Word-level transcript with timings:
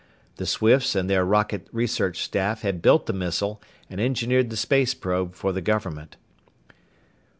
The 0.37 0.47
Swifts 0.47 0.95
and 0.95 1.07
their 1.07 1.23
rocket 1.23 1.67
research 1.71 2.23
staff 2.23 2.63
had 2.63 2.81
built 2.81 3.05
the 3.05 3.13
missile 3.13 3.61
and 3.87 4.01
engineered 4.01 4.49
the 4.49 4.57
space 4.57 4.95
probe 4.95 5.35
for 5.35 5.51
the 5.53 5.61
government. 5.61 6.17